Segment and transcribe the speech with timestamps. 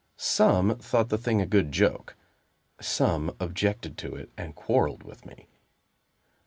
[0.17, 2.15] Some thought the thing a good joke;
[2.81, 5.47] some objected to it, and quarreled with me.